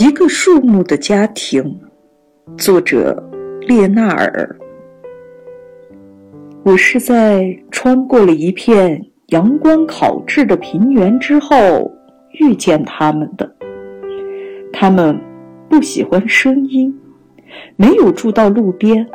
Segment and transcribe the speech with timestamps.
[0.00, 1.78] 一个树木的家庭，
[2.56, 3.22] 作者
[3.60, 4.56] 列纳尔。
[6.64, 11.92] 我是在穿过了一片阳光烤制的平原之后
[12.40, 13.54] 遇见他们的。
[14.72, 15.20] 他们
[15.68, 16.98] 不喜欢声音，
[17.76, 19.06] 没有住到路边，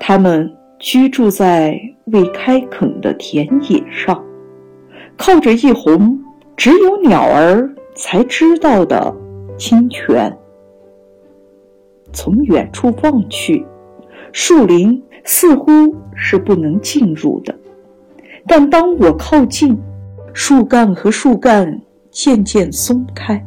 [0.00, 4.20] 他们居住在未开垦的田野上，
[5.16, 6.18] 靠着一泓
[6.56, 9.14] 只有鸟儿才知道的。
[9.56, 10.36] 清泉。
[12.12, 13.66] 从远处望去，
[14.32, 15.70] 树林似乎
[16.14, 17.54] 是不能进入的。
[18.46, 19.76] 但当我靠近，
[20.32, 21.80] 树干和树干
[22.10, 23.44] 渐渐松开，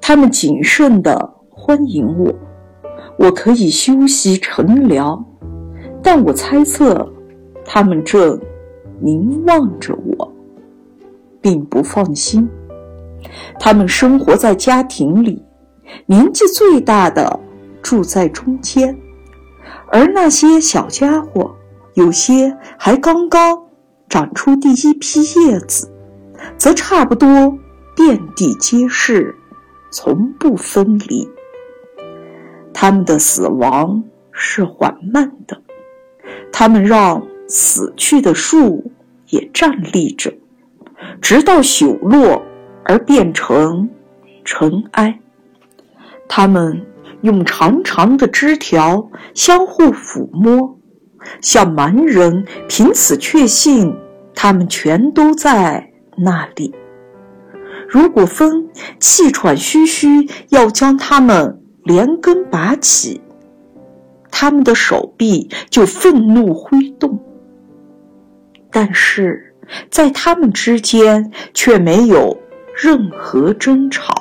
[0.00, 2.32] 它们谨慎地欢迎我。
[3.18, 5.24] 我可以休息乘凉，
[6.02, 7.12] 但我猜测，
[7.64, 8.40] 它们正
[9.00, 10.32] 凝望着我，
[11.40, 12.48] 并不放心。
[13.58, 15.42] 他们生活在家庭里，
[16.06, 17.38] 年纪最大的
[17.82, 18.96] 住在中间，
[19.88, 21.54] 而那些小家伙，
[21.94, 23.62] 有些还刚刚
[24.08, 25.90] 长出第一批叶子，
[26.56, 27.28] 则差不多
[27.94, 29.34] 遍地皆是，
[29.90, 31.28] 从不分离。
[32.74, 35.62] 他们的死亡是缓慢的，
[36.50, 38.90] 他们让死去的树
[39.28, 40.32] 也站立着，
[41.20, 42.41] 直到朽落。
[42.84, 43.88] 而变成
[44.44, 45.18] 尘埃。
[46.28, 46.86] 他们
[47.20, 50.78] 用长长的枝条相互抚摸，
[51.40, 53.94] 像蛮人，凭此确信
[54.34, 56.74] 他们全都在那里。
[57.88, 63.20] 如果风气喘吁吁要将他们连根拔起，
[64.30, 67.20] 他们的手臂就愤怒挥动。
[68.70, 69.54] 但是
[69.90, 72.41] 在他们之间却没有。
[72.82, 74.12] 任何争吵，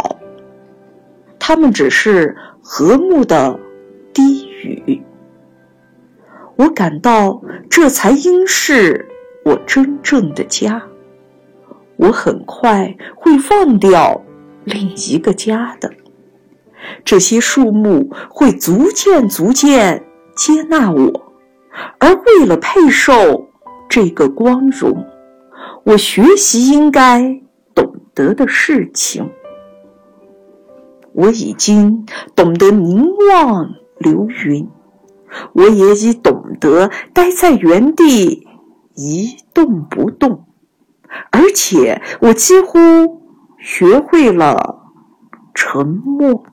[1.40, 3.60] 他们只是和睦的
[4.14, 5.02] 低语。
[6.58, 9.04] 我感到这才应是
[9.44, 10.80] 我真正的家。
[11.96, 14.22] 我很快会忘掉
[14.64, 15.92] 另一个家的。
[17.04, 20.06] 这些树木会逐渐逐渐
[20.36, 21.34] 接纳我，
[21.98, 23.50] 而为了配受
[23.90, 25.04] 这个光荣，
[25.84, 27.42] 我学习应该。
[28.14, 29.32] 得的事情，
[31.14, 32.06] 我已经
[32.36, 34.70] 懂得凝望流云，
[35.54, 38.48] 我也已懂得待在原地
[38.96, 40.46] 一动不动，
[41.32, 42.80] 而且我几乎
[43.58, 44.86] 学会了
[45.54, 46.44] 沉默。